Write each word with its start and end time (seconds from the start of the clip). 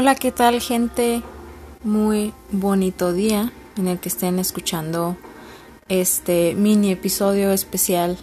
Hola, 0.00 0.14
¿qué 0.14 0.30
tal 0.30 0.60
gente? 0.60 1.22
Muy 1.82 2.32
bonito 2.52 3.12
día 3.12 3.50
en 3.76 3.88
el 3.88 3.98
que 3.98 4.08
estén 4.08 4.38
escuchando 4.38 5.16
este 5.88 6.54
mini 6.54 6.92
episodio 6.92 7.50
especial 7.50 8.16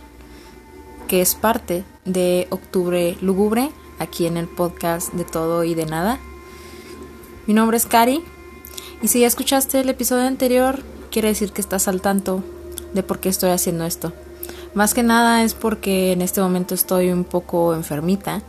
que 1.09 1.19
es 1.19 1.35
parte 1.35 1.83
de 2.05 2.47
Octubre 2.49 3.17
Lúgubre 3.19 3.71
aquí 3.99 4.25
en 4.25 4.37
el 4.37 4.47
podcast 4.47 5.11
de 5.15 5.25
todo 5.25 5.65
y 5.65 5.75
de 5.75 5.85
nada. 5.85 6.17
Mi 7.45 7.53
nombre 7.53 7.75
es 7.75 7.85
Cari 7.85 8.23
y 9.01 9.09
si 9.09 9.19
ya 9.19 9.27
escuchaste 9.27 9.81
el 9.81 9.89
episodio 9.89 10.27
anterior, 10.27 10.81
quiere 11.11 11.27
decir 11.27 11.51
que 11.51 11.59
estás 11.59 11.89
al 11.89 11.99
tanto 11.99 12.41
de 12.93 13.03
por 13.03 13.19
qué 13.19 13.27
estoy 13.27 13.49
haciendo 13.49 13.83
esto. 13.83 14.13
Más 14.75 14.93
que 14.93 15.03
nada 15.03 15.43
es 15.43 15.53
porque 15.55 16.13
en 16.13 16.21
este 16.21 16.39
momento 16.39 16.73
estoy 16.73 17.09
un 17.09 17.25
poco 17.25 17.75
enfermita, 17.75 18.43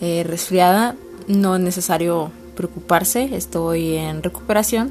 eh, 0.00 0.22
resfriada, 0.24 0.94
no 1.26 1.56
es 1.56 1.60
necesario 1.60 2.30
preocuparse, 2.54 3.34
estoy 3.34 3.96
en 3.96 4.22
recuperación, 4.22 4.90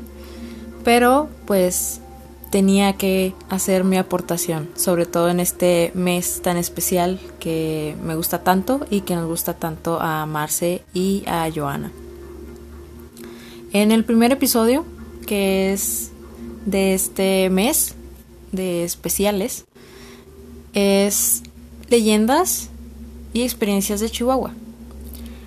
pero 0.83 1.29
pues 1.45 2.01
tenía 2.51 2.93
que 2.93 3.33
hacer 3.49 3.83
mi 3.83 3.97
aportación, 3.97 4.69
sobre 4.75 5.05
todo 5.05 5.29
en 5.29 5.39
este 5.39 5.91
mes 5.95 6.41
tan 6.41 6.57
especial 6.57 7.19
que 7.39 7.95
me 8.03 8.15
gusta 8.15 8.43
tanto 8.43 8.85
y 8.89 9.01
que 9.01 9.15
nos 9.15 9.27
gusta 9.27 9.53
tanto 9.53 9.99
a 9.99 10.25
Marce 10.25 10.83
y 10.93 11.23
a 11.27 11.49
Joana. 11.53 11.91
En 13.71 13.91
el 13.91 14.03
primer 14.03 14.33
episodio, 14.33 14.85
que 15.25 15.71
es 15.71 16.11
de 16.65 16.93
este 16.93 17.49
mes 17.49 17.95
de 18.51 18.83
especiales, 18.83 19.63
es 20.73 21.41
leyendas 21.89 22.69
y 23.33 23.43
experiencias 23.43 24.01
de 24.01 24.09
Chihuahua. 24.09 24.51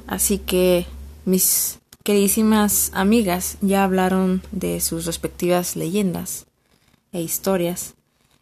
Así 0.06 0.38
que 0.38 0.86
mis 1.26 1.78
queridísimas 2.04 2.90
amigas 2.92 3.56
ya 3.62 3.82
hablaron 3.82 4.42
de 4.52 4.80
sus 4.80 5.06
respectivas 5.06 5.74
leyendas 5.74 6.46
e 7.12 7.22
historias. 7.22 7.94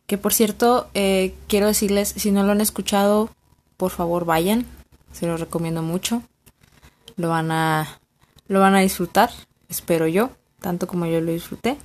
Que 0.07 0.19
por 0.19 0.35
cierto, 0.35 0.89
eh, 0.95 1.35
quiero 1.47 1.69
decirles, 1.69 2.13
si 2.17 2.33
no 2.33 2.43
lo 2.43 2.53
han 2.53 2.61
escuchado, 2.61 3.31
por 3.77 3.93
favor 3.93 4.25
vayan. 4.25 4.67
Se 5.13 5.27
lo 5.27 5.37
recomiendo 5.37 5.81
mucho. 5.81 6.23
Lo 7.17 7.29
van 7.29 7.53
a, 7.53 8.01
lo 8.49 8.59
van 8.59 8.75
a 8.75 8.81
disfrutar, 8.81 9.31
espero 9.69 10.09
yo, 10.09 10.31
tanto 10.61 10.89
como 10.89 11.07
yo 11.07 11.21
lo 11.21 11.31
disfruté. 11.31 11.77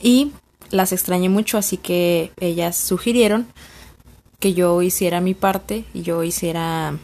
Y 0.00 0.30
las 0.70 0.92
extrañé 0.92 1.28
mucho, 1.28 1.58
así 1.58 1.76
que 1.76 2.30
ellas 2.38 2.76
sugirieron 2.76 3.48
que 4.38 4.54
yo 4.54 4.80
hiciera 4.82 5.20
mi 5.20 5.34
parte 5.34 5.84
y 5.92 6.02
yo 6.02 6.22
hiciera 6.22 6.96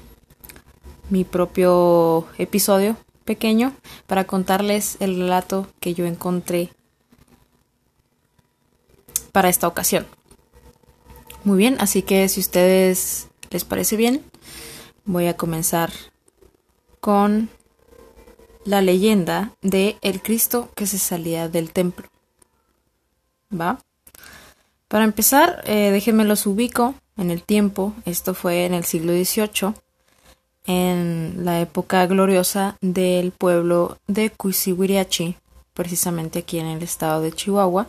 mi 1.11 1.25
propio 1.25 2.27
episodio 2.39 2.97
pequeño 3.25 3.75
para 4.07 4.25
contarles 4.25 4.97
el 5.01 5.17
relato 5.17 5.67
que 5.81 5.95
yo 5.95 6.07
encontré 6.07 6.71
para 9.33 9.49
esta 9.49 9.67
ocasión. 9.67 10.07
Muy 11.45 11.59
bien, 11.59 11.77
así 11.81 12.03
que 12.03 12.29
si 12.29 12.41
ustedes 12.41 13.29
les 13.51 13.65
parece 13.65 13.97
bien, 13.97 14.25
voy 15.05 15.27
a 15.27 15.37
comenzar 15.37 15.91
con 17.01 17.49
la 18.65 18.81
leyenda 18.81 19.53
de 19.61 19.97
el 20.03 20.23
Cristo 20.23 20.71
que 20.77 20.87
se 20.87 20.99
salía 20.99 21.49
del 21.49 21.73
templo. 21.73 22.09
¿Va? 23.53 23.81
Para 24.89 25.05
empezar, 25.05 25.63
eh, 25.67 25.91
déjenme 25.91 26.25
los 26.25 26.47
ubico 26.47 26.95
en 27.17 27.31
el 27.31 27.43
tiempo. 27.43 27.95
Esto 28.05 28.35
fue 28.35 28.67
en 28.67 28.75
el 28.75 28.85
siglo 28.85 29.13
XVIII, 29.13 29.75
en 30.67 31.45
la 31.45 31.61
época 31.61 32.07
gloriosa 32.07 32.77
del 32.81 33.33
pueblo 33.33 33.99
de 34.07 34.31
Cuisihuiriachi, 34.31 35.37
precisamente 35.75 36.41
aquí 36.41 36.59
en 36.59 36.67
el 36.67 36.83
estado 36.83 37.21
de 37.21 37.33
Chihuahua. 37.33 37.89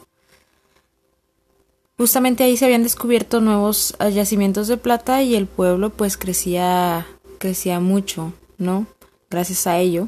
Justamente 1.97 2.44
ahí 2.44 2.58
se 2.58 2.66
habían 2.66 2.84
descubierto 2.84 3.40
nuevos 3.40 3.96
yacimientos 4.00 4.68
de 4.68 4.78
plata 4.78 5.22
y 5.22 5.36
el 5.36 5.46
pueblo 5.46 5.92
pues 5.92 6.18
crecía 6.18 7.06
crecía 7.44 7.81
mucho, 7.81 8.31
¿no? 8.58 8.88
Gracias 9.30 9.68
a 9.68 9.78
ello. 9.78 10.08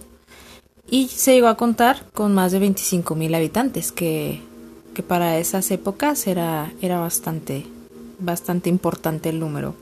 Y 0.89 1.09
se 1.09 1.34
llegó 1.34 1.47
a 1.47 1.57
contar 1.57 2.09
con 2.13 2.34
más 2.34 2.53
de 2.53 2.59
25 2.59 3.13
mil 3.16 3.35
habitantes, 3.35 3.91
que, 3.91 4.41
que 4.94 5.03
para 5.03 5.38
esas 5.38 5.69
épocas 5.72 6.28
era, 6.28 6.72
era 6.81 6.97
bastante, 6.97 7.66
bastante 8.19 8.69
importante 8.69 9.29
el 9.29 9.41
número. 9.41 9.75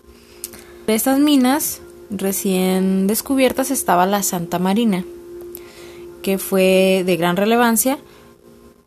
De 0.88 0.96
estas 0.96 1.20
minas 1.20 1.82
recién 2.10 3.08
descubiertas 3.08 3.72
estaba 3.72 4.06
la 4.06 4.24
Santa 4.24 4.60
Marina, 4.60 5.04
que 6.22 6.38
fue 6.38 7.04
de 7.06 7.18
gran 7.18 7.38
relevancia 7.38 8.00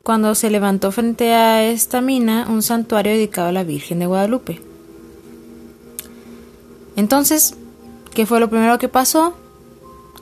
cuando 0.02 0.34
se 0.34 0.50
levantó 0.50 0.92
frente 0.92 1.32
a 1.32 1.64
esta 1.64 2.00
mina 2.00 2.46
un 2.48 2.62
santuario 2.62 3.12
dedicado 3.12 3.48
a 3.48 3.52
la 3.52 3.64
Virgen 3.64 3.98
de 3.98 4.06
Guadalupe. 4.06 4.60
Entonces, 6.94 7.56
¿qué 8.14 8.24
fue 8.24 8.40
lo 8.40 8.48
primero 8.48 8.78
que 8.78 8.88
pasó? 8.88 9.34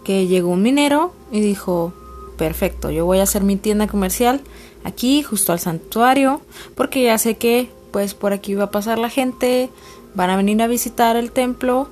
Que 0.03 0.27
llegó 0.27 0.49
un 0.49 0.63
minero 0.63 1.13
y 1.31 1.41
dijo, 1.41 1.93
perfecto, 2.37 2.91
yo 2.91 3.05
voy 3.05 3.19
a 3.19 3.25
hacer 3.25 3.43
mi 3.43 3.57
tienda 3.57 3.87
comercial 3.87 4.41
aquí, 4.85 5.23
justo 5.23 5.53
al 5.53 5.61
santuario, 5.61 6.41
porque 6.75 7.03
ya 7.03 7.19
sé 7.19 7.37
que 7.37 7.71
pues 7.93 8.15
por 8.15 8.33
aquí 8.33 8.55
va 8.55 8.65
a 8.65 8.71
pasar 8.71 8.99
la 8.99 9.09
gente, 9.09 9.71
van 10.15 10.31
a 10.31 10.37
venir 10.37 10.61
a 10.63 10.67
visitar 10.67 11.17
el 11.17 11.31
templo 11.31 11.89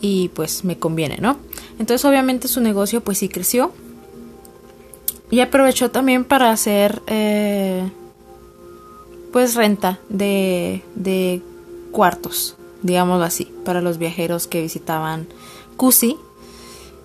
y 0.00 0.28
pues 0.30 0.64
me 0.64 0.78
conviene, 0.78 1.18
¿no? 1.20 1.36
Entonces 1.78 2.04
obviamente 2.04 2.48
su 2.48 2.60
negocio 2.60 3.02
pues 3.02 3.18
sí 3.18 3.28
creció 3.28 3.72
y 5.30 5.40
aprovechó 5.40 5.90
también 5.90 6.24
para 6.24 6.50
hacer 6.50 7.02
eh, 7.06 7.88
pues 9.32 9.54
renta 9.54 10.00
de, 10.08 10.82
de 10.94 11.42
cuartos, 11.92 12.56
digámoslo 12.82 13.24
así, 13.24 13.52
para 13.64 13.80
los 13.80 13.98
viajeros 13.98 14.46
que 14.46 14.62
visitaban 14.62 15.26
Kusi. 15.76 16.16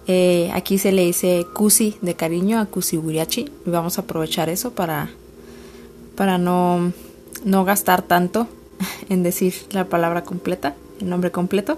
Eh, 0.07 0.51
aquí 0.53 0.77
se 0.77 0.91
le 0.91 1.03
dice 1.03 1.45
Kusi 1.53 1.97
de 2.01 2.15
cariño 2.15 2.59
a 2.59 2.65
Kusi 2.65 2.97
Uriachi. 2.97 3.49
Y 3.65 3.69
vamos 3.69 3.97
a 3.97 4.01
aprovechar 4.01 4.49
eso 4.49 4.71
para, 4.71 5.09
para 6.15 6.37
no, 6.37 6.91
no 7.43 7.65
gastar 7.65 8.01
tanto 8.01 8.47
en 9.09 9.23
decir 9.23 9.53
la 9.71 9.85
palabra 9.85 10.23
completa, 10.23 10.75
el 10.99 11.09
nombre 11.09 11.31
completo. 11.31 11.77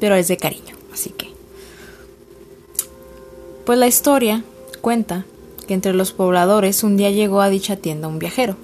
Pero 0.00 0.14
es 0.14 0.28
de 0.28 0.36
cariño, 0.36 0.76
así 0.92 1.10
que. 1.10 1.28
Pues 3.64 3.78
la 3.78 3.86
historia 3.86 4.42
cuenta 4.80 5.24
que 5.66 5.74
entre 5.74 5.92
los 5.92 6.12
pobladores 6.12 6.82
un 6.82 6.96
día 6.96 7.10
llegó 7.10 7.40
a 7.40 7.50
dicha 7.50 7.76
tienda 7.76 8.08
un 8.08 8.18
viajero. 8.18 8.56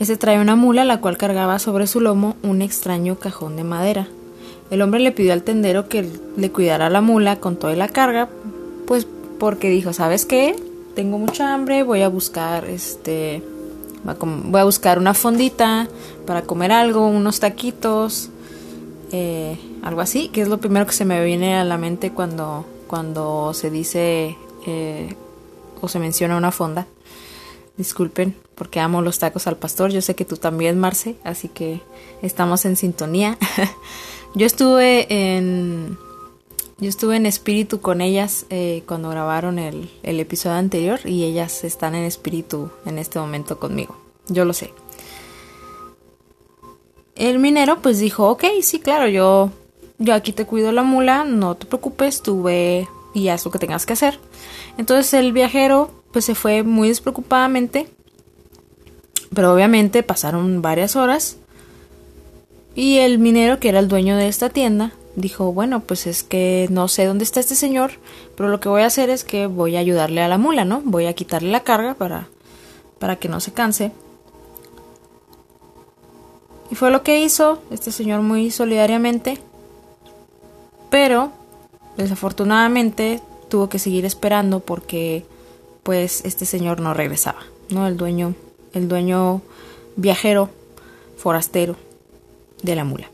Este 0.00 0.16
trae 0.16 0.40
una 0.40 0.56
mula 0.56 0.84
la 0.84 1.00
cual 1.00 1.16
cargaba 1.16 1.58
sobre 1.58 1.86
su 1.86 2.00
lomo 2.00 2.36
un 2.42 2.62
extraño 2.62 3.16
cajón 3.18 3.56
de 3.56 3.64
madera. 3.64 4.08
El 4.70 4.82
hombre 4.82 4.98
le 4.98 5.12
pidió 5.12 5.32
al 5.32 5.44
tendero 5.44 5.88
que 5.88 6.08
le 6.36 6.50
cuidara 6.50 6.90
la 6.90 7.00
mula 7.00 7.38
con 7.38 7.56
toda 7.56 7.76
la 7.76 7.88
carga, 7.88 8.28
pues 8.86 9.06
porque 9.38 9.70
dijo, 9.70 9.92
¿sabes 9.92 10.26
qué? 10.26 10.56
Tengo 10.96 11.18
mucha 11.18 11.54
hambre, 11.54 11.84
voy 11.84 12.02
a 12.02 12.08
buscar 12.08 12.64
este 12.64 13.42
voy 14.04 14.60
a 14.60 14.64
buscar 14.64 14.98
una 14.98 15.14
fondita 15.14 15.88
para 16.26 16.42
comer 16.42 16.72
algo, 16.72 17.06
unos 17.06 17.40
taquitos, 17.40 18.30
eh, 19.12 19.56
algo 19.84 20.00
así, 20.00 20.28
que 20.28 20.40
es 20.40 20.48
lo 20.48 20.58
primero 20.58 20.86
que 20.86 20.94
se 20.94 21.04
me 21.04 21.22
viene 21.22 21.56
a 21.56 21.64
la 21.64 21.76
mente 21.76 22.10
cuando, 22.10 22.64
cuando 22.86 23.52
se 23.52 23.70
dice 23.70 24.36
eh, 24.66 25.14
o 25.80 25.88
se 25.88 25.98
menciona 25.98 26.38
una 26.38 26.50
fonda. 26.50 26.86
Disculpen, 27.76 28.34
porque 28.54 28.80
amo 28.80 29.02
los 29.02 29.18
tacos 29.18 29.46
al 29.46 29.56
pastor. 29.56 29.90
Yo 29.90 30.00
sé 30.00 30.14
que 30.14 30.24
tú 30.24 30.36
también, 30.36 30.78
Marce, 30.78 31.16
así 31.22 31.48
que 31.48 31.82
estamos 32.22 32.64
en 32.64 32.76
sintonía. 32.76 33.36
yo 34.34 34.46
estuve 34.46 35.06
en. 35.10 35.98
Yo 36.78 36.88
estuve 36.88 37.16
en 37.16 37.26
espíritu 37.26 37.80
con 37.80 38.00
ellas 38.00 38.46
eh, 38.50 38.82
cuando 38.86 39.10
grabaron 39.10 39.58
el, 39.58 39.90
el 40.02 40.18
episodio 40.18 40.56
anterior 40.56 40.98
y 41.04 41.24
ellas 41.24 41.62
están 41.62 41.94
en 41.94 42.04
espíritu 42.04 42.70
en 42.84 42.98
este 42.98 43.18
momento 43.18 43.60
conmigo. 43.60 43.96
Yo 44.28 44.44
lo 44.44 44.54
sé. 44.54 44.72
El 47.14 47.38
minero 47.38 47.80
pues 47.80 48.00
dijo, 48.00 48.28
ok, 48.28 48.44
sí, 48.60 48.80
claro, 48.80 49.06
yo, 49.06 49.50
yo 49.98 50.14
aquí 50.14 50.32
te 50.32 50.46
cuido 50.46 50.72
la 50.72 50.82
mula, 50.82 51.24
no 51.24 51.54
te 51.54 51.66
preocupes, 51.66 52.22
tú 52.22 52.42
ve 52.42 52.88
y 53.14 53.28
haz 53.28 53.44
lo 53.44 53.50
que 53.50 53.58
tengas 53.58 53.86
que 53.86 53.92
hacer. 53.92 54.18
Entonces 54.76 55.14
el 55.14 55.32
viajero 55.32 55.90
pues 56.12 56.24
se 56.24 56.34
fue 56.34 56.62
muy 56.62 56.88
despreocupadamente, 56.88 57.88
pero 59.34 59.52
obviamente 59.52 60.02
pasaron 60.02 60.62
varias 60.62 60.96
horas 60.96 61.36
y 62.74 62.98
el 62.98 63.18
minero 63.18 63.60
que 63.60 63.68
era 63.68 63.78
el 63.78 63.88
dueño 63.88 64.16
de 64.16 64.28
esta 64.28 64.50
tienda 64.50 64.92
dijo, 65.16 65.52
bueno, 65.52 65.80
pues 65.80 66.06
es 66.06 66.22
que 66.22 66.66
no 66.70 66.88
sé 66.88 67.04
dónde 67.06 67.24
está 67.24 67.40
este 67.40 67.54
señor, 67.54 67.92
pero 68.36 68.48
lo 68.48 68.60
que 68.60 68.68
voy 68.68 68.82
a 68.82 68.86
hacer 68.86 69.10
es 69.10 69.24
que 69.24 69.46
voy 69.46 69.76
a 69.76 69.80
ayudarle 69.80 70.22
a 70.22 70.28
la 70.28 70.38
mula, 70.38 70.64
¿no? 70.64 70.82
Voy 70.84 71.06
a 71.06 71.14
quitarle 71.14 71.50
la 71.50 71.60
carga 71.60 71.94
para, 71.94 72.28
para 72.98 73.16
que 73.16 73.28
no 73.28 73.40
se 73.40 73.52
canse. 73.52 73.92
Y 76.70 76.74
fue 76.74 76.90
lo 76.90 77.02
que 77.02 77.20
hizo 77.20 77.62
este 77.70 77.92
señor 77.92 78.22
muy 78.22 78.50
solidariamente, 78.50 79.38
pero 80.94 81.32
desafortunadamente 81.96 83.20
tuvo 83.48 83.68
que 83.68 83.80
seguir 83.80 84.04
esperando 84.04 84.60
porque 84.60 85.26
pues 85.82 86.24
este 86.24 86.44
señor 86.44 86.78
no 86.78 86.94
regresaba, 86.94 87.40
¿no? 87.68 87.88
El 87.88 87.96
dueño, 87.96 88.36
el 88.74 88.86
dueño 88.86 89.42
viajero, 89.96 90.50
forastero 91.16 91.74
de 92.62 92.76
la 92.76 92.84
mula. 92.84 93.10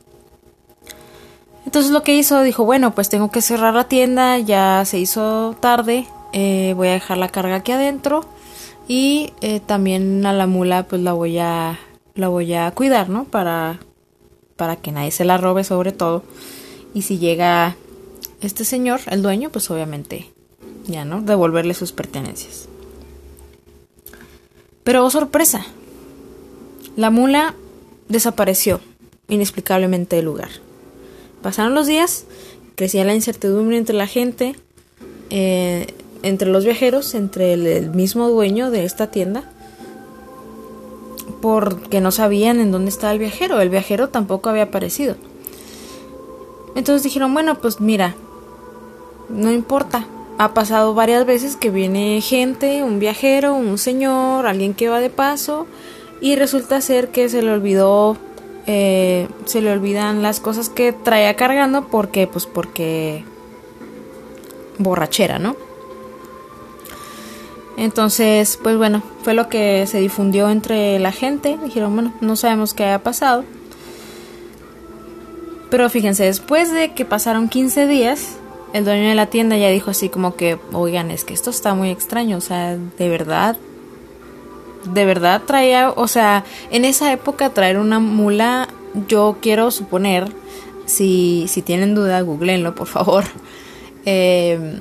Entonces 1.65 1.91
lo 1.91 2.03
que 2.03 2.15
hizo, 2.15 2.43
dijo, 2.43 2.67
bueno, 2.67 2.95
pues 2.95 3.09
tengo 3.09 3.31
que 3.31 3.41
cerrar 3.41 3.73
la 3.73 3.89
tienda, 3.89 4.39
ya 4.39 4.85
se 4.85 4.99
hizo 4.99 5.57
tarde, 5.61 6.07
eh, 6.35 6.75
voy 6.77 6.89
a 6.89 6.93
dejar 6.93 7.17
la 7.17 7.31
carga 7.31 7.55
aquí 7.55 7.73
adentro 7.73 8.27
y 8.89 9.33
eh, 9.41 9.59
también 9.59 10.27
a 10.27 10.35
la 10.35 10.47
mula 10.47 10.83
pues 10.83 11.01
la 11.01 11.15
voy 11.15 11.39
a, 11.39 11.79
la 12.15 12.29
voy 12.29 12.53
a 12.53 12.71
cuidar, 12.73 13.09
¿no? 13.09 13.25
Para, 13.25 13.81
para 14.57 14.77
que 14.77 14.93
nadie 14.93 15.13
se 15.13 15.25
la 15.25 15.39
robe 15.39 15.65
sobre 15.65 15.93
todo. 15.93 16.25
Y 16.95 17.03
si 17.03 17.19
llega 17.19 17.77
este 18.41 18.65
señor, 18.65 19.01
el 19.07 19.23
dueño, 19.23 19.51
pues 19.51 19.71
obviamente 19.71 20.31
ya, 20.87 21.05
¿no? 21.05 21.23
Devolverle 21.23 21.75
sus 21.75 21.93
pertenencias. 21.93 22.69
Pero 24.83 25.05
oh 25.05 25.11
sorpresa, 25.11 25.65
la 26.97 27.11
mula 27.11 27.55
desapareció 28.09 28.81
inexplicablemente 29.29 30.17
del 30.17 30.25
lugar. 30.25 30.51
Pasaron 31.43 31.75
los 31.75 31.87
días, 31.87 32.25
crecía 32.75 33.05
la 33.05 33.15
incertidumbre 33.15 33.77
entre 33.77 33.95
la 33.95 34.07
gente, 34.07 34.57
eh, 35.31 35.87
entre 36.23 36.51
los 36.51 36.65
viajeros, 36.65 37.15
entre 37.15 37.53
el, 37.55 37.91
mismo 37.91 38.29
dueño 38.29 38.71
de 38.71 38.85
esta 38.85 39.11
tienda, 39.11 39.45
porque 41.41 42.01
no 42.01 42.11
sabían 42.11 42.61
en 42.61 42.73
dónde 42.73 42.91
estaba 42.91 43.13
el 43.13 43.19
viajero. 43.19 43.61
El 43.61 43.71
viajero 43.71 44.09
tampoco 44.09 44.51
había 44.51 44.65
aparecido. 44.65 45.17
Entonces 46.75 47.03
dijeron, 47.03 47.33
bueno, 47.35 47.57
pues 47.57 47.81
mira, 47.81 48.15
no 49.29 49.51
importa. 49.51 50.07
Ha 50.39 50.55
pasado 50.55 50.95
varias 50.95 51.27
veces 51.27 51.57
que 51.57 51.71
viene 51.71 52.21
gente, 52.23 52.83
un 52.83 52.99
viajero, 52.99 53.55
un 53.55 53.77
señor, 53.77 54.47
alguien 54.47 54.73
que 54.73 54.89
va 54.89 55.01
de 55.01 55.11
paso, 55.11 55.67
y 56.21 56.37
resulta 56.37 56.81
ser 56.81 57.11
que 57.11 57.29
se 57.29 57.43
le 57.43 57.53
olvidó 57.53 58.17
eh, 58.67 59.27
se 59.47 59.63
le 59.63 59.73
olvidan 59.73 60.23
las 60.23 60.39
cosas 60.39 60.69
que 60.69 60.93
traía 60.93 61.35
cargando 61.35 61.89
porque 61.89 62.27
pues 62.27 62.47
porque 62.47 63.25
borrachera, 64.79 65.39
¿no? 65.39 65.57
Entonces, 67.77 68.59
pues 68.63 68.77
bueno, 68.77 69.03
fue 69.23 69.35
lo 69.35 69.49
que 69.49 69.87
se 69.87 70.01
difundió 70.01 70.51
entre 70.51 70.99
la 70.99 71.13
gente. 71.13 71.59
Dijeron, 71.65 71.95
bueno, 71.95 72.13
no 72.21 72.37
sabemos 72.37 72.75
qué 72.75 72.85
haya 72.85 73.03
pasado. 73.03 73.45
Pero 75.71 75.89
fíjense, 75.89 76.25
después 76.25 76.73
de 76.73 76.93
que 76.93 77.05
pasaron 77.05 77.49
15 77.49 77.87
días, 77.87 78.37
el 78.73 78.85
dueño 78.85 79.09
de 79.09 79.15
la 79.15 79.27
tienda 79.27 79.57
ya 79.57 79.69
dijo 79.69 79.91
así 79.91 80.09
como 80.09 80.35
que, 80.37 80.59
oigan, 80.73 81.11
es 81.11 81.25
que 81.25 81.35
esto 81.35 81.51
está 81.51 81.75
muy 81.75 81.91
extraño, 81.91 82.37
o 82.37 82.41
sea, 82.41 82.77
de 82.77 83.09
verdad 83.09 83.57
de 84.85 85.05
verdad 85.05 85.43
traía, 85.47 85.91
o 85.91 86.09
sea, 86.09 86.45
en 86.71 86.85
esa 86.85 87.13
época 87.13 87.51
traer 87.51 87.79
una 87.79 88.01
mula, 88.01 88.69
yo 89.09 89.37
quiero 89.41 89.71
suponer, 89.71 90.33
si, 90.87 91.47
si 91.49 91.63
tienen 91.63 91.95
duda, 91.95 92.21
googleenlo, 92.23 92.75
por 92.75 92.87
favor. 92.87 93.25
Eh, 94.07 94.81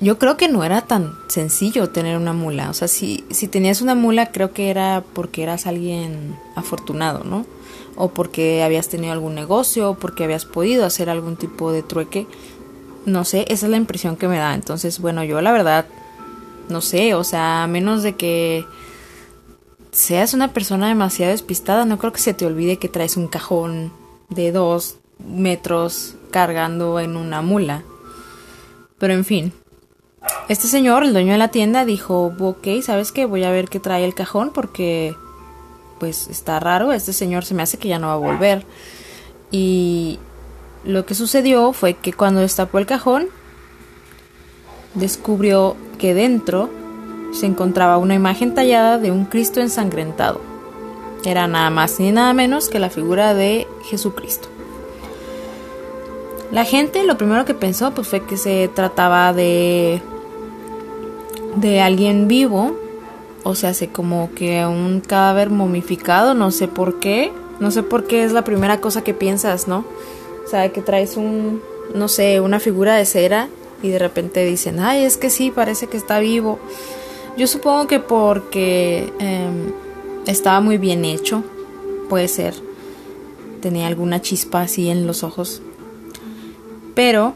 yo 0.00 0.18
creo 0.18 0.36
que 0.36 0.48
no 0.48 0.62
era 0.62 0.82
tan 0.82 1.12
sencillo 1.26 1.90
tener 1.90 2.16
una 2.16 2.32
mula. 2.32 2.70
O 2.70 2.74
sea, 2.74 2.86
si, 2.88 3.24
si 3.30 3.48
tenías 3.48 3.80
una 3.80 3.94
mula, 3.94 4.30
creo 4.30 4.52
que 4.52 4.70
era 4.70 5.02
porque 5.12 5.42
eras 5.42 5.66
alguien 5.66 6.38
afortunado, 6.54 7.24
¿no? 7.24 7.46
O 7.96 8.08
porque 8.10 8.62
habías 8.62 8.88
tenido 8.88 9.12
algún 9.12 9.34
negocio, 9.34 9.90
o 9.90 9.94
porque 9.94 10.24
habías 10.24 10.44
podido 10.44 10.84
hacer 10.84 11.10
algún 11.10 11.36
tipo 11.36 11.72
de 11.72 11.82
trueque. 11.82 12.26
No 13.06 13.24
sé, 13.24 13.44
esa 13.48 13.66
es 13.66 13.70
la 13.70 13.76
impresión 13.76 14.16
que 14.16 14.28
me 14.28 14.38
da. 14.38 14.54
Entonces, 14.54 15.00
bueno, 15.00 15.24
yo 15.24 15.40
la 15.40 15.50
verdad, 15.50 15.86
no 16.68 16.80
sé, 16.80 17.14
o 17.14 17.24
sea, 17.24 17.64
a 17.64 17.66
menos 17.66 18.04
de 18.04 18.14
que 18.14 18.64
seas 19.90 20.32
una 20.32 20.52
persona 20.52 20.86
demasiado 20.88 21.32
despistada, 21.32 21.84
no 21.84 21.98
creo 21.98 22.12
que 22.12 22.20
se 22.20 22.34
te 22.34 22.46
olvide 22.46 22.78
que 22.78 22.88
traes 22.88 23.16
un 23.16 23.26
cajón 23.26 23.92
de 24.28 24.52
dos 24.52 24.98
metros 25.18 26.14
cargando 26.30 27.00
en 27.00 27.16
una 27.16 27.42
mula. 27.42 27.82
Pero 28.98 29.14
en 29.14 29.24
fin, 29.24 29.52
este 30.48 30.66
señor, 30.66 31.04
el 31.04 31.12
dueño 31.12 31.32
de 31.32 31.38
la 31.38 31.48
tienda, 31.48 31.84
dijo, 31.84 32.32
ok, 32.38 32.66
¿sabes 32.82 33.12
qué? 33.12 33.26
Voy 33.26 33.44
a 33.44 33.50
ver 33.50 33.68
qué 33.68 33.80
trae 33.80 34.04
el 34.04 34.14
cajón 34.14 34.50
porque 34.52 35.14
pues 35.98 36.28
está 36.28 36.60
raro, 36.60 36.92
este 36.92 37.12
señor 37.12 37.44
se 37.44 37.54
me 37.54 37.62
hace 37.62 37.76
que 37.76 37.88
ya 37.88 37.98
no 37.98 38.06
va 38.06 38.14
a 38.14 38.16
volver. 38.16 38.64
Y 39.50 40.18
lo 40.84 41.04
que 41.04 41.14
sucedió 41.14 41.72
fue 41.72 41.94
que 41.94 42.12
cuando 42.12 42.40
destapó 42.40 42.78
el 42.78 42.86
cajón, 42.86 43.26
descubrió 44.94 45.76
que 45.98 46.14
dentro 46.14 46.70
se 47.32 47.46
encontraba 47.46 47.98
una 47.98 48.14
imagen 48.14 48.54
tallada 48.54 48.98
de 48.98 49.10
un 49.10 49.26
Cristo 49.26 49.60
ensangrentado. 49.60 50.40
Era 51.24 51.46
nada 51.46 51.68
más 51.68 51.98
ni 52.00 52.10
nada 52.10 52.32
menos 52.32 52.68
que 52.68 52.78
la 52.78 52.90
figura 52.90 53.34
de 53.34 53.66
Jesucristo. 53.84 54.48
La 56.50 56.64
gente 56.64 57.04
lo 57.04 57.18
primero 57.18 57.44
que 57.44 57.52
pensó 57.52 57.90
pues 57.90 58.08
fue 58.08 58.24
que 58.24 58.38
se 58.38 58.70
trataba 58.74 59.34
de 59.34 60.00
de 61.60 61.80
alguien 61.80 62.28
vivo, 62.28 62.76
o 63.44 63.54
sea, 63.54 63.70
hace 63.70 63.88
como 63.88 64.30
que 64.34 64.64
un 64.66 65.00
cadáver 65.00 65.50
momificado, 65.50 66.34
no 66.34 66.50
sé 66.50 66.68
por 66.68 66.98
qué, 67.00 67.32
no 67.60 67.70
sé 67.70 67.82
por 67.82 68.06
qué 68.06 68.24
es 68.24 68.32
la 68.32 68.44
primera 68.44 68.80
cosa 68.80 69.02
que 69.02 69.14
piensas, 69.14 69.68
¿no? 69.68 69.84
O 70.44 70.48
sea, 70.48 70.70
que 70.70 70.80
traes 70.80 71.16
un, 71.16 71.60
no 71.94 72.08
sé, 72.08 72.40
una 72.40 72.60
figura 72.60 72.96
de 72.96 73.04
cera 73.04 73.48
y 73.82 73.88
de 73.88 73.98
repente 73.98 74.44
dicen, 74.44 74.80
ay, 74.80 75.04
es 75.04 75.16
que 75.16 75.30
sí, 75.30 75.50
parece 75.50 75.86
que 75.86 75.96
está 75.96 76.18
vivo. 76.20 76.58
Yo 77.36 77.46
supongo 77.46 77.86
que 77.86 78.00
porque 78.00 79.12
em, 79.18 79.72
estaba 80.26 80.60
muy 80.60 80.78
bien 80.78 81.04
hecho, 81.04 81.44
puede 82.08 82.28
ser. 82.28 82.54
Tenía 83.60 83.86
alguna 83.86 84.20
chispa 84.20 84.62
así 84.62 84.88
en 84.88 85.06
los 85.06 85.22
ojos. 85.22 85.62
Pero, 86.94 87.34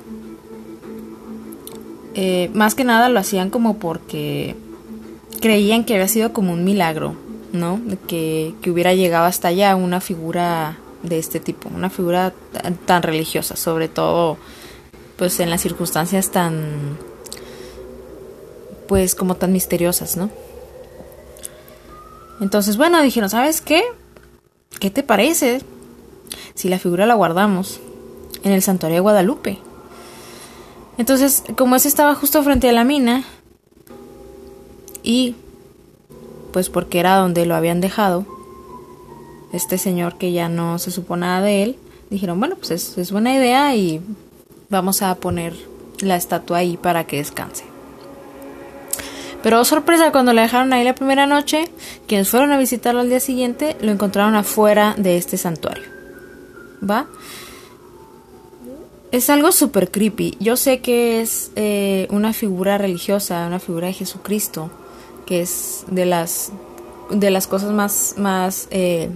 eh, 2.15 2.51
más 2.55 2.75
que 2.75 2.85
nada 2.85 3.09
lo 3.09 3.19
hacían 3.19 3.51
como 3.51 3.79
porque 3.79 4.55
creían 5.41 5.85
que 5.85 5.95
había 5.95 6.09
sido 6.09 6.33
como 6.33 6.53
un 6.53 6.65
milagro, 6.65 7.17
¿no? 7.53 7.81
Que, 8.07 8.55
que 8.63 8.71
hubiera 8.71 8.95
llegado 8.95 9.25
hasta 9.25 9.49
allá 9.49 9.77
una 9.77 10.01
figura 10.01 10.79
de 11.03 11.19
este 11.19 11.41
tipo, 11.41 11.69
una 11.69 11.91
figura 11.91 12.33
tan 12.87 13.03
religiosa, 13.03 13.57
sobre 13.57 13.89
todo 13.89 14.39
pues 15.17 15.41
en 15.41 15.51
las 15.51 15.61
circunstancias 15.61 16.31
tan 16.31 16.99
pues 18.87 19.15
como 19.15 19.37
tan 19.37 19.53
misteriosas, 19.53 20.17
¿no? 20.17 20.31
Entonces, 22.41 22.77
bueno, 22.77 23.01
dijeron, 23.03 23.31
¿sabes 23.31 23.61
qué? 23.61 23.83
¿Qué 24.81 24.91
te 24.91 25.03
parece 25.03 25.63
si 26.55 26.69
la 26.69 26.79
figura 26.79 27.07
la 27.07 27.15
guardamos 27.15 27.81
en 28.43 28.53
el 28.53 28.63
santuario 28.63 28.97
de 28.97 29.01
Guadalupe? 29.01 29.59
Entonces, 30.99 31.43
como 31.57 31.77
ese 31.77 31.89
estaba 31.89 32.15
justo 32.15 32.43
frente 32.43 32.69
a 32.69 32.73
la 32.73 32.85
mina, 32.85 33.25
y 35.03 35.35
pues 36.53 36.69
porque 36.69 37.01
era 37.01 37.17
donde 37.17 37.47
lo 37.47 37.55
habían 37.55 37.81
dejado, 37.81 38.27
este 39.53 39.79
señor 39.79 40.17
que 40.19 40.33
ya 40.33 40.49
no 40.49 40.79
se 40.79 40.91
supo 40.91 41.17
nada 41.17 41.41
de 41.41 41.63
él, 41.63 41.79
dijeron, 42.11 42.39
bueno, 42.39 42.57
pues 42.57 42.71
es, 42.71 42.99
es 42.99 43.11
buena 43.11 43.35
idea 43.35 43.75
y 43.75 44.01
vamos 44.69 45.03
a 45.03 45.15
poner 45.17 45.55
la 46.01 46.17
estatua 46.17 46.59
ahí 46.59 46.77
para 46.77 47.05
que 47.05 47.17
descanse. 47.17 47.65
Pero 49.43 49.65
sorpresa, 49.65 50.13
cuando 50.13 50.33
le 50.33 50.43
dejaron 50.43 50.73
ahí 50.73 50.85
la 50.85 50.95
primera 50.95 51.27
noche, 51.27 51.69
quienes 52.07 52.29
fueron 52.29 52.53
a 52.53 52.59
visitarlo 52.59 53.01
al 53.01 53.09
día 53.09 53.19
siguiente 53.19 53.77
lo 53.81 53.91
encontraron 53.91 54.37
afuera 54.37 54.95
de 54.97 55.17
este 55.17 55.37
santuario. 55.37 55.85
¿Va? 56.89 57.07
Es 59.13 59.29
algo 59.29 59.53
súper 59.53 59.91
creepy. 59.91 60.39
Yo 60.41 60.57
sé 60.57 60.81
que 60.81 61.21
es 61.21 61.53
eh, 61.55 62.09
una 62.11 62.33
figura 62.33 62.79
religiosa, 62.79 63.47
una 63.47 63.59
figura 63.59 63.89
de 63.89 63.93
Jesucristo, 63.93 64.71
que 65.27 65.43
es 65.43 65.85
de 65.89 66.07
las, 66.07 66.51
de 67.11 67.31
las 67.31 67.47
cosas 67.47 67.73
más, 67.73 68.15
más 68.17 68.69
eh, 68.71 69.11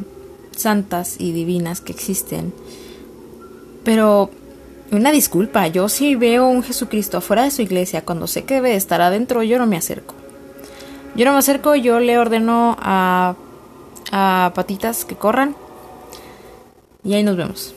santas 0.55 1.17
y 1.19 1.33
divinas 1.33 1.81
que 1.81 1.93
existen. 1.93 2.53
Pero 3.85 4.29
una 4.93 5.12
disculpa, 5.12 5.67
yo 5.69 5.88
si 5.88 6.15
veo 6.15 6.47
un 6.47 6.62
Jesucristo 6.62 7.17
afuera 7.17 7.45
de 7.45 7.50
su 7.50 7.62
iglesia 7.62 8.05
cuando 8.05 8.26
sé 8.26 8.45
que 8.45 8.57
debe 8.57 8.75
estar 8.75 9.00
adentro, 9.00 9.43
yo 9.43 9.59
no 9.59 9.67
me 9.67 9.79
acerco. 9.79 10.15
Yo 11.15 11.25
no 11.25 11.33
me 11.33 11.38
acerco, 11.38 11.75
yo 11.75 12.00
le 12.00 12.19
ordeno 12.19 12.76
a, 12.79 13.35
a 14.12 14.53
patitas 14.55 15.07
que 15.07 15.17
corran 15.17 15.57
y 17.03 17.15
ahí 17.15 17.23
nos 17.23 17.38
vemos. 17.38 17.75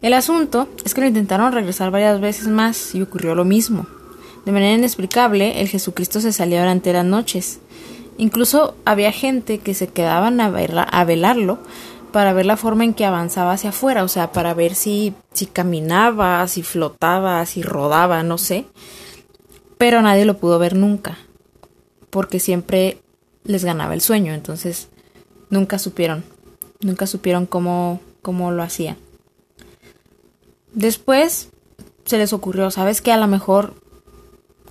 El 0.00 0.12
asunto 0.12 0.68
es 0.84 0.94
que 0.94 1.00
lo 1.00 1.08
intentaron 1.08 1.52
regresar 1.52 1.90
varias 1.90 2.20
veces 2.20 2.46
más 2.46 2.94
y 2.94 3.02
ocurrió 3.02 3.34
lo 3.34 3.44
mismo. 3.44 3.86
De 4.44 4.52
manera 4.52 4.74
inexplicable, 4.74 5.60
el 5.60 5.68
Jesucristo 5.68 6.20
se 6.20 6.32
salía 6.32 6.60
durante 6.60 6.92
las 6.92 7.04
noches. 7.04 7.58
Incluso 8.16 8.76
había 8.84 9.10
gente 9.10 9.58
que 9.58 9.74
se 9.74 9.88
quedaban 9.88 10.40
a, 10.40 10.50
verla, 10.50 10.82
a 10.84 11.04
velarlo 11.04 11.58
para 12.12 12.32
ver 12.32 12.46
la 12.46 12.56
forma 12.56 12.84
en 12.84 12.94
que 12.94 13.04
avanzaba 13.04 13.52
hacia 13.52 13.70
afuera, 13.70 14.04
o 14.04 14.08
sea, 14.08 14.32
para 14.32 14.54
ver 14.54 14.74
si, 14.74 15.14
si 15.32 15.46
caminaba, 15.46 16.46
si 16.48 16.62
flotaba, 16.62 17.44
si 17.44 17.62
rodaba, 17.62 18.22
no 18.22 18.38
sé. 18.38 18.64
pero 19.76 20.00
nadie 20.00 20.24
lo 20.24 20.38
pudo 20.38 20.58
ver 20.58 20.74
nunca, 20.74 21.18
porque 22.10 22.40
siempre 22.40 22.98
les 23.44 23.64
ganaba 23.64 23.94
el 23.94 24.00
sueño, 24.00 24.32
entonces 24.32 24.88
nunca 25.50 25.78
supieron, 25.78 26.24
nunca 26.80 27.06
supieron 27.06 27.46
cómo, 27.46 28.00
cómo 28.22 28.50
lo 28.50 28.62
hacía. 28.62 28.96
Después 30.72 31.48
se 32.04 32.18
les 32.18 32.32
ocurrió, 32.32 32.70
¿sabes 32.70 33.00
qué? 33.00 33.12
A 33.12 33.16
lo 33.16 33.26
mejor, 33.26 33.74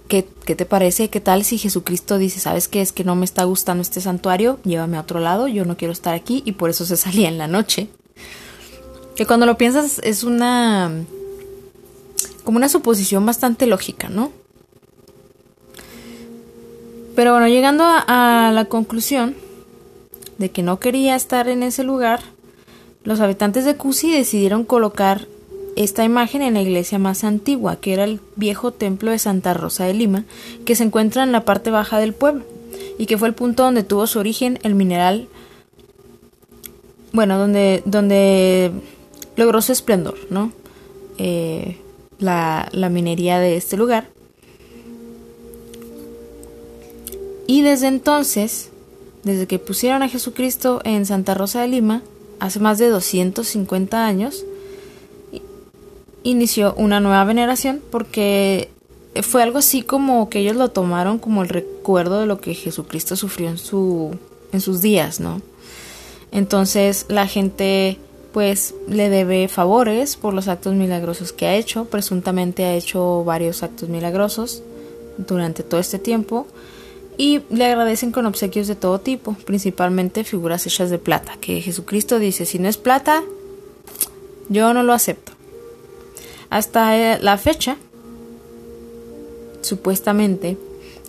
¿qué, 0.08 0.28
¿qué, 0.46 0.56
te 0.56 0.66
parece? 0.66 1.10
¿Qué 1.10 1.20
tal 1.20 1.44
si 1.44 1.58
Jesucristo 1.58 2.18
dice, 2.18 2.40
¿sabes 2.40 2.68
qué? 2.68 2.82
Es 2.82 2.92
que 2.92 3.04
no 3.04 3.16
me 3.16 3.26
está 3.26 3.44
gustando 3.44 3.82
este 3.82 4.02
santuario, 4.02 4.60
llévame 4.64 4.98
a 4.98 5.02
otro 5.02 5.20
lado, 5.20 5.48
yo 5.48 5.66
no 5.66 5.78
quiero 5.78 5.92
estar 5.92 6.14
aquí, 6.14 6.44
y 6.46 6.54
por 6.54 6.70
eso 6.70 6.86
se 6.86 6.98
salía 6.98 7.30
en 7.30 7.38
la 7.38 7.48
noche. 7.48 7.90
Que 9.16 9.26
cuando 9.26 9.46
lo 9.46 9.58
piensas 9.58 10.00
es 10.04 10.24
una... 10.24 10.92
como 12.44 12.58
una 12.58 12.70
suposición 12.70 13.26
bastante 13.26 13.66
lógica, 13.66 14.10
¿no? 14.10 14.32
Pero 17.18 17.32
bueno, 17.32 17.48
llegando 17.48 17.84
a, 17.84 18.52
la 18.54 18.66
conclusión 18.66 19.36
de 20.38 20.52
que 20.52 20.62
no 20.62 20.80
quería 20.80 21.16
estar 21.16 21.48
en 21.48 21.64
ese 21.64 21.84
lugar, 21.84 22.20
los 23.04 23.22
habitantes 23.22 23.66
de 23.66 23.76
Cusi 23.76 24.12
decidieron 24.12 24.64
colocar 24.64 25.28
esta 25.78 26.04
imagen 26.04 26.42
en 26.42 26.56
la 26.56 26.62
iglesia 26.62 27.00
más 27.00 27.24
antigua, 27.24 27.78
que 27.78 27.94
era 27.94 28.04
el 28.04 28.20
viejo 28.36 28.72
templo 28.72 29.12
de 29.12 29.20
Santa 29.20 29.54
Rosa 29.54 29.86
de 29.86 29.94
Lima, 29.94 30.26
que 30.66 30.76
se 30.76 30.84
encuentra 30.84 31.24
en 31.24 31.32
la 31.32 31.46
parte 31.46 31.70
baja 31.70 32.00
del 32.00 32.14
pueblo, 32.14 32.44
y 32.98 33.06
que 33.06 33.18
fue 33.18 33.28
el 33.28 33.34
punto 33.34 33.64
donde 33.64 33.84
tuvo 33.84 34.08
su 34.08 34.20
origen 34.20 34.60
el 34.64 34.76
mineral, 34.76 35.28
bueno, 37.14 37.38
donde, 37.38 37.84
donde 37.86 38.72
logró 39.36 39.62
su 39.62 39.72
esplendor, 39.72 40.18
¿no? 40.30 40.52
Eh, 41.18 41.78
la, 42.20 42.70
la 42.72 42.90
minería 42.90 43.40
de 43.40 43.56
este 43.56 43.78
lugar. 43.78 44.10
Y 47.46 47.62
desde 47.62 47.88
entonces, 47.88 48.72
desde 49.24 49.48
que 49.48 49.60
pusieron 49.60 50.04
a 50.04 50.10
Jesucristo 50.10 50.82
en 50.84 51.06
Santa 51.06 51.34
Rosa 51.34 51.62
de 51.62 51.70
Lima, 51.70 52.02
hace 52.40 52.60
más 52.60 52.78
de 52.78 52.90
250 52.90 54.06
años, 54.06 54.44
inició 56.30 56.74
una 56.76 57.00
nueva 57.00 57.24
veneración 57.24 57.82
porque 57.90 58.70
fue 59.24 59.44
algo 59.44 59.60
así 59.60 59.82
como 59.82 60.30
que 60.30 60.40
ellos 60.40 60.56
lo 60.56 60.70
tomaron 60.70 61.20
como 61.20 61.42
el 61.42 61.50
recuerdo 61.50 62.20
de 62.20 62.26
lo 62.26 62.42
que 62.42 62.54
Jesucristo 62.54 63.16
sufrió 63.16 63.50
en 63.50 63.58
su 63.58 64.18
en 64.52 64.62
sus 64.62 64.82
días, 64.82 65.20
¿no? 65.20 65.42
Entonces 66.32 67.06
la 67.10 67.28
gente 67.28 67.98
pues 68.34 68.76
le 68.88 69.10
debe 69.10 69.48
favores 69.48 70.16
por 70.18 70.34
los 70.34 70.48
actos 70.48 70.76
milagrosos 70.76 71.32
que 71.32 71.48
ha 71.48 71.56
hecho, 71.56 71.86
presuntamente 71.86 72.66
ha 72.66 72.76
hecho 72.76 73.24
varios 73.24 73.64
actos 73.64 73.90
milagrosos 73.90 74.62
durante 75.18 75.64
todo 75.64 75.80
este 75.80 75.98
tiempo 75.98 76.46
y 77.18 77.42
le 77.50 77.66
agradecen 77.66 78.12
con 78.12 78.26
obsequios 78.26 78.68
de 78.68 78.76
todo 78.76 79.00
tipo, 79.00 79.34
principalmente 79.46 80.24
figuras 80.24 80.68
hechas 80.68 80.92
de 80.92 81.00
plata, 81.00 81.38
que 81.42 81.62
Jesucristo 81.62 82.20
dice, 82.20 82.46
si 82.46 82.60
no 82.60 82.68
es 82.68 82.78
plata, 82.78 83.24
yo 84.50 84.74
no 84.74 84.84
lo 84.84 84.94
acepto. 84.94 85.27
Hasta 86.50 86.98
eh, 86.98 87.20
la 87.22 87.38
fecha, 87.38 87.78
supuestamente, 89.62 90.58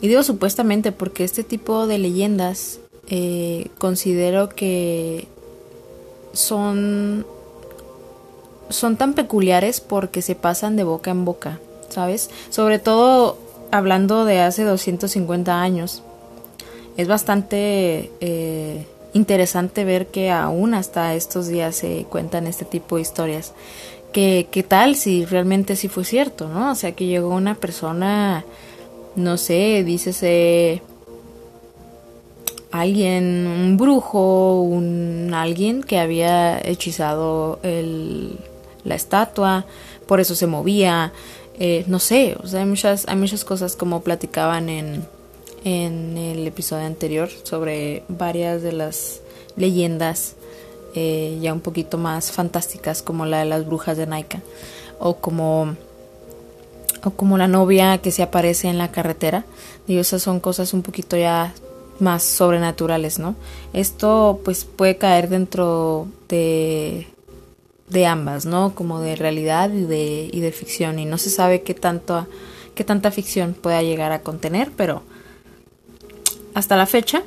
y 0.01 0.09
digo 0.09 0.23
supuestamente 0.23 0.93
porque 0.93 1.25
este 1.25 1.45
tipo 1.45 1.87
de 1.87 1.99
leyendas 1.99 2.81
eh, 3.09 3.69
considero 3.79 4.49
que 4.49 5.27
son 6.33 7.27
son 8.71 8.97
tan 8.97 9.15
peculiares 9.15 9.81
porque 9.81 10.23
se 10.23 10.35
pasan 10.35 10.77
de 10.77 10.85
boca 10.85 11.11
en 11.11 11.25
boca, 11.25 11.59
¿sabes? 11.89 12.31
Sobre 12.51 12.79
todo 12.79 13.39
hablando 13.71 14.25
de 14.25 14.41
hace 14.41 14.65
250 14.65 15.61
años. 15.61 16.03
Es 16.97 17.09
bastante 17.09 18.11
eh, 18.21 18.85
interesante 19.13 19.85
ver 19.85 20.09
que 20.09 20.31
aún 20.31 20.75
hasta 20.75 21.15
estos 21.15 21.47
días 21.49 21.77
se 21.77 22.05
cuentan 22.11 22.47
este 22.47 22.65
tipo 22.65 22.97
de 22.97 23.03
historias. 23.03 23.53
¿Qué, 24.13 24.49
qué 24.51 24.63
tal 24.63 24.97
si 24.97 25.25
realmente 25.25 25.77
sí 25.77 25.89
fue 25.89 26.05
cierto, 26.05 26.49
no? 26.49 26.73
O 26.73 26.75
sea, 26.75 26.93
que 26.93 27.07
llegó 27.07 27.29
una 27.29 27.55
persona, 27.55 28.45
no 29.17 29.37
sé, 29.37 29.85
dícese 29.85 30.83
alguien, 32.71 33.47
un 33.47 33.77
brujo, 33.77 34.63
un 34.63 35.33
alguien 35.35 35.83
que 35.83 35.99
había 35.99 36.59
hechizado 36.59 37.59
el, 37.63 38.39
la 38.85 38.95
estatua, 38.95 39.67
por 40.07 40.21
eso 40.21 40.35
se 40.35 40.47
movía, 40.47 41.13
eh, 41.59 41.85
no 41.87 41.99
sé, 41.99 42.37
o 42.43 42.47
sea, 42.47 42.61
hay 42.61 42.67
muchas, 42.67 43.07
hay 43.09 43.17
muchas 43.17 43.45
cosas 43.45 43.77
como 43.77 44.03
platicaban 44.03 44.69
en, 44.69 45.05
en 45.65 46.17
el 46.17 46.47
episodio 46.47 46.87
anterior 46.87 47.29
sobre 47.43 48.05
varias 48.09 48.63
de 48.63 48.73
las 48.73 49.21
leyendas 49.57 50.37
eh, 50.95 51.39
ya 51.41 51.53
un 51.53 51.61
poquito 51.61 51.99
más 51.99 52.33
fantásticas 52.33 53.03
como 53.03 53.27
la 53.27 53.41
de 53.41 53.45
las 53.45 53.67
brujas 53.67 53.97
de 53.97 54.07
Naika 54.07 54.41
o 54.99 55.17
como 55.17 55.77
o 57.05 57.11
como 57.11 57.39
la 57.39 57.49
novia 57.49 57.99
que 57.99 58.11
se 58.11 58.23
aparece 58.23 58.69
en 58.69 58.79
la 58.79 58.91
carretera 58.91 59.45
digo 59.87 60.01
esas 60.01 60.23
son 60.23 60.41
cosas 60.41 60.73
un 60.75 60.83
poquito 60.83 61.17
ya 61.17 61.55
más 62.01 62.23
sobrenaturales 62.23 63.19
no 63.19 63.37
esto 63.73 64.41
pues 64.45 64.65
puede 64.65 64.97
caer 64.97 65.29
dentro 65.29 66.09
de 66.29 67.07
de 67.91 68.07
ambas, 68.07 68.45
¿no? 68.47 68.75
Como 68.75 69.01
de 69.01 69.17
realidad 69.17 69.73
y 69.73 69.83
de, 69.83 70.29
y 70.33 70.41
de 70.41 70.53
ficción. 70.53 70.99
Y 70.99 71.05
no 71.05 71.19
se 71.19 71.31
sabe 71.31 71.63
qué, 71.63 71.75
tanto, 71.75 72.27
qué 72.75 72.85
tanta 72.85 73.11
ficción 73.11 73.55
pueda 73.55 73.83
llegar 73.83 74.13
a 74.13 74.21
contener, 74.21 74.71
pero 74.77 75.03
hasta 76.55 76.77
la 76.77 76.87
fecha, 76.87 77.23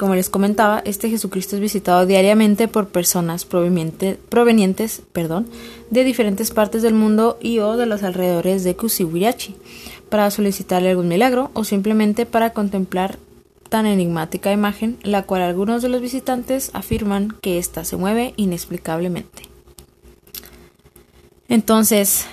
como 0.00 0.14
les 0.14 0.30
comentaba, 0.30 0.80
este 0.86 1.10
Jesucristo 1.10 1.56
es 1.56 1.60
visitado 1.60 2.06
diariamente 2.06 2.68
por 2.68 2.88
personas 2.88 3.44
provenientes, 3.44 5.02
perdón, 5.12 5.46
de 5.90 6.04
diferentes 6.04 6.52
partes 6.52 6.80
del 6.80 6.94
mundo 6.94 7.36
y 7.38 7.58
o 7.58 7.76
de 7.76 7.84
los 7.84 8.02
alrededores 8.02 8.64
de 8.64 8.74
Kusiwirachi 8.74 9.56
para 10.08 10.30
solicitarle 10.30 10.88
algún 10.88 11.08
milagro 11.08 11.50
o 11.52 11.64
simplemente 11.64 12.24
para 12.24 12.54
contemplar 12.54 13.18
tan 13.68 13.84
enigmática 13.84 14.50
imagen, 14.52 14.96
la 15.02 15.24
cual 15.24 15.42
algunos 15.42 15.82
de 15.82 15.90
los 15.90 16.00
visitantes 16.00 16.70
afirman 16.72 17.36
que 17.42 17.58
ésta 17.58 17.84
se 17.84 17.98
mueve 17.98 18.32
inexplicablemente. 18.38 19.42
Entonces, 21.50 22.24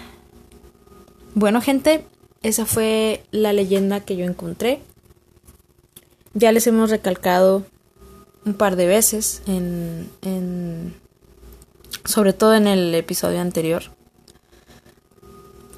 bueno 1.34 1.60
gente, 1.60 2.06
esa 2.44 2.66
fue 2.66 3.26
la 3.32 3.52
leyenda 3.52 4.00
que 4.00 4.16
yo 4.16 4.24
encontré. 4.24 4.80
Ya 6.40 6.52
les 6.52 6.68
hemos 6.68 6.92
recalcado 6.92 7.64
un 8.46 8.54
par 8.54 8.76
de 8.76 8.86
veces 8.86 9.42
en, 9.48 10.08
en 10.22 10.94
sobre 12.06 12.32
todo 12.32 12.54
en 12.54 12.68
el 12.68 12.94
episodio 12.94 13.42
anterior 13.42 13.82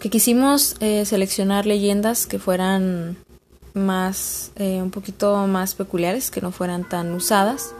que 0.01 0.09
quisimos 0.09 0.75
eh, 0.81 1.05
seleccionar 1.05 1.65
leyendas 1.65 2.27
que 2.27 2.39
fueran 2.39 3.15
más 3.73 4.51
eh, 4.57 4.81
un 4.81 4.91
poquito 4.91 5.47
más 5.47 5.75
peculiares 5.75 6.29
que 6.29 6.41
no 6.41 6.51
fueran 6.51 6.83
tan 6.83 7.13
usadas 7.13 7.73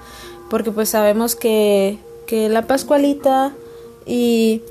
porque 0.50 0.72
pues 0.72 0.88
sabemos 0.88 1.36
que, 1.36 2.00
que 2.28 2.48
la 2.48 2.62
pascualita 2.62 3.52
y 4.06 4.62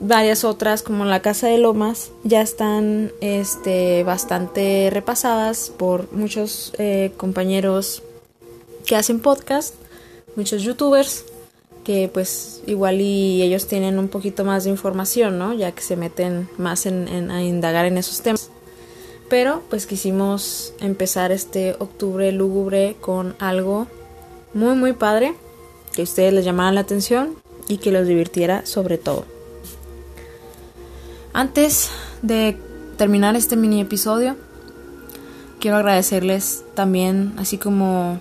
varias 0.00 0.44
otras 0.44 0.82
como 0.82 1.04
la 1.04 1.20
casa 1.20 1.48
de 1.48 1.58
lomas 1.58 2.10
ya 2.22 2.42
están 2.42 3.12
este 3.20 4.02
bastante 4.04 4.90
repasadas 4.92 5.72
por 5.76 6.12
muchos 6.12 6.72
eh, 6.78 7.12
compañeros 7.16 8.02
que 8.84 8.96
hacen 8.96 9.20
podcast 9.20 9.74
muchos 10.36 10.62
youtubers 10.62 11.24
que 11.82 12.10
pues 12.12 12.62
igual 12.66 13.00
y 13.00 13.42
ellos 13.42 13.68
tienen 13.68 13.98
un 13.98 14.08
poquito 14.08 14.44
más 14.44 14.64
de 14.64 14.70
información 14.70 15.38
no 15.38 15.54
ya 15.54 15.72
que 15.72 15.82
se 15.82 15.96
meten 15.96 16.48
más 16.58 16.84
en, 16.84 17.30
a 17.30 17.42
indagar 17.42 17.86
en 17.86 17.98
esos 17.98 18.22
temas. 18.22 18.50
Pero 19.28 19.62
pues 19.70 19.86
quisimos 19.86 20.72
empezar 20.80 21.32
este 21.32 21.74
octubre 21.80 22.30
lúgubre 22.30 22.96
con 23.00 23.34
algo 23.40 23.88
muy 24.54 24.76
muy 24.76 24.92
padre 24.92 25.34
que 25.92 26.02
a 26.02 26.04
ustedes 26.04 26.32
les 26.32 26.44
llamaran 26.44 26.74
la 26.74 26.82
atención 26.82 27.34
y 27.66 27.78
que 27.78 27.90
los 27.90 28.06
divirtiera 28.06 28.66
sobre 28.66 28.98
todo 28.98 29.35
antes 31.36 31.90
de 32.22 32.56
terminar 32.96 33.36
este 33.36 33.56
mini 33.56 33.82
episodio, 33.82 34.36
quiero 35.60 35.76
agradecerles 35.76 36.64
también, 36.72 37.34
así 37.36 37.58
como 37.58 38.20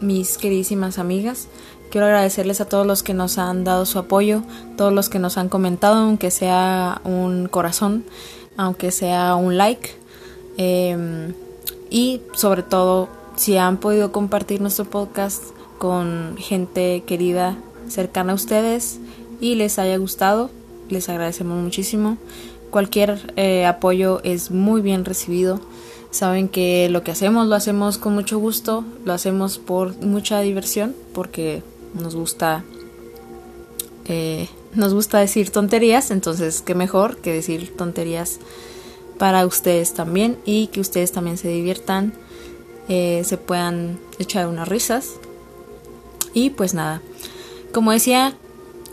mis 0.00 0.38
queridísimas 0.38 0.98
amigas, 0.98 1.48
quiero 1.90 2.06
agradecerles 2.06 2.62
a 2.62 2.64
todos 2.64 2.86
los 2.86 3.02
que 3.02 3.12
nos 3.12 3.36
han 3.36 3.64
dado 3.64 3.84
su 3.84 3.98
apoyo, 3.98 4.44
todos 4.78 4.94
los 4.94 5.10
que 5.10 5.18
nos 5.18 5.36
han 5.36 5.50
comentado, 5.50 5.96
aunque 5.96 6.30
sea 6.30 7.02
un 7.04 7.48
corazón, 7.48 8.04
aunque 8.56 8.92
sea 8.92 9.34
un 9.34 9.58
like, 9.58 9.90
em, 10.56 11.34
y 11.90 12.22
sobre 12.32 12.62
todo 12.62 13.10
si 13.36 13.58
han 13.58 13.76
podido 13.76 14.10
compartir 14.10 14.62
nuestro 14.62 14.86
podcast 14.86 15.42
con 15.76 16.36
gente 16.38 17.02
querida 17.06 17.58
cercana 17.88 18.32
a 18.32 18.36
ustedes 18.36 19.00
y 19.38 19.56
les 19.56 19.78
haya 19.78 19.98
gustado, 19.98 20.48
les 20.88 21.08
agradecemos 21.08 21.62
muchísimo. 21.62 22.18
cualquier 22.70 23.32
eh, 23.36 23.64
apoyo 23.64 24.20
es 24.24 24.50
muy 24.50 24.82
bien 24.82 25.04
recibido. 25.04 25.60
Saben 26.10 26.48
que 26.48 26.88
lo 26.90 27.02
que 27.02 27.10
hacemos 27.10 27.46
lo 27.46 27.54
hacemos 27.54 27.98
con 27.98 28.14
mucho 28.14 28.38
gusto, 28.38 28.84
lo 29.04 29.12
hacemos 29.12 29.58
por 29.58 29.96
mucha 30.04 30.40
diversión, 30.40 30.94
porque 31.12 31.62
nos 31.94 32.14
gusta 32.14 32.64
eh, 34.06 34.48
nos 34.74 34.94
gusta 34.94 35.18
decir 35.18 35.50
tonterías, 35.50 36.10
entonces 36.10 36.62
qué 36.62 36.74
mejor 36.74 37.18
que 37.18 37.32
decir 37.32 37.74
tonterías 37.76 38.38
para 39.18 39.44
ustedes 39.46 39.92
también 39.94 40.38
y 40.44 40.68
que 40.68 40.80
ustedes 40.80 41.12
también 41.12 41.36
se 41.36 41.48
diviertan, 41.48 42.12
eh, 42.88 43.22
se 43.24 43.36
puedan 43.36 43.98
echar 44.18 44.46
unas 44.46 44.68
risas. 44.68 45.14
Y 46.32 46.50
pues 46.50 46.74
nada, 46.74 47.02
como 47.72 47.92
decía 47.92 48.34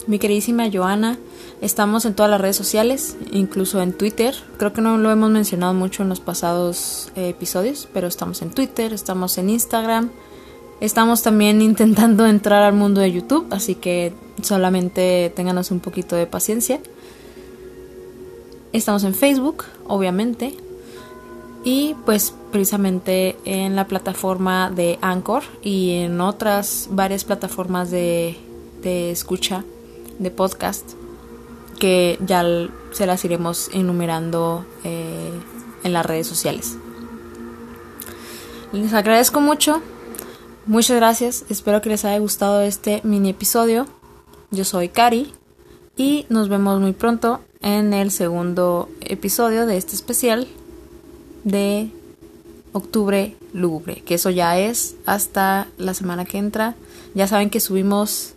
mi 0.08 0.20
queridísima 0.20 0.70
Joana, 0.72 1.18
estamos 1.66 2.06
en 2.06 2.14
todas 2.14 2.30
las 2.30 2.40
redes 2.40 2.56
sociales, 2.56 3.18
incluso 3.32 3.82
en 3.82 3.92
Twitter. 3.92 4.36
Creo 4.58 4.72
que 4.72 4.82
no 4.82 4.98
lo 4.98 5.12
hemos 5.12 5.32
mencionado 5.32 5.74
mucho 5.74 6.04
en 6.04 6.10
los 6.10 6.20
pasados 6.20 7.12
eh, 7.16 7.30
episodios, 7.30 7.90
pero 7.92 8.08
estamos 8.08 8.44
en 8.44 8.52
Twitter, 8.52 8.94
estamos 8.94 9.38
en 9.40 9.50
Instagram. 9.50 10.12
Estamos 10.80 11.24
también 11.24 11.62
intentando 11.64 12.28
entrar 12.28 12.62
al 12.62 12.74
mundo 12.74 13.02
de 13.02 13.12
YouTube, 13.12 13.48
así 13.50 13.76
que 13.76 14.14
solamente 14.44 15.34
ténganos 15.36 15.72
un 15.72 15.80
poquito 15.80 16.16
de 16.16 16.28
paciencia. 16.28 16.80
Estamos 18.72 19.04
en 19.04 19.16
Facebook, 19.16 19.64
obviamente. 19.88 20.56
Y 21.64 21.96
pues 22.06 22.32
precisamente 22.52 23.38
en 23.44 23.76
la 23.76 23.88
plataforma 23.88 24.70
de 24.70 25.00
Anchor 25.02 25.42
y 25.64 25.94
en 25.94 26.22
otras 26.22 26.90
varias 26.92 27.24
plataformas 27.24 27.90
de, 27.90 28.38
escucha 28.84 29.64
de 30.20 30.30
podcast 30.30 30.94
que 31.80 32.18
ya 32.26 32.44
se 32.92 33.06
las 33.06 33.24
iremos 33.26 33.70
enumerando 33.74 34.66
eh, 34.84 35.32
en 35.84 35.94
las 35.94 36.06
redes 36.06 36.28
sociales. 36.28 36.78
Les 38.72 38.94
agradezco 38.94 39.40
mucho 39.42 39.82
Muchas 40.68 40.96
gracias, 40.96 41.46
espero 41.48 41.80
que 41.80 41.90
les 41.90 42.06
haya 42.06 42.18
gustado 42.18 42.62
este 42.62 43.00
mini 43.04 43.30
episodio. 43.30 43.86
Yo 44.50 44.66
soy 44.66 44.90
Cari 44.90 45.32
y 45.96 46.26
nos 46.30 46.50
vemos 46.50 46.82
muy 46.82 46.94
pronto 46.94 47.40
en 47.62 47.94
el 47.94 48.10
segundo 48.10 48.90
episodio 49.02 49.68
de 49.68 49.78
este 49.78 49.94
especial 49.94 50.48
de 51.44 51.92
octubre 52.74 53.36
lúgubre, 53.54 54.02
que 54.02 54.16
eso 54.16 54.32
ya 54.32 54.58
es 54.58 54.96
hasta 55.06 55.68
la 55.78 55.94
semana 55.94 56.26
que 56.26 56.40
entra. 56.40 56.74
Ya 57.14 57.28
saben 57.28 57.52
que 57.52 57.60
subimos 57.60 58.34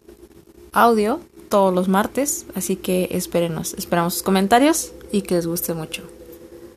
audio 0.72 1.20
todos 1.48 1.74
los 1.74 1.88
martes, 1.88 2.46
así 2.54 2.76
que 2.76 3.08
espérenos, 3.10 3.74
esperamos 3.74 4.14
sus 4.14 4.22
comentarios 4.22 4.92
y 5.12 5.22
que 5.22 5.34
les 5.34 5.46
guste 5.46 5.74
mucho. 5.74 6.02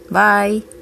Bye. 0.10 0.81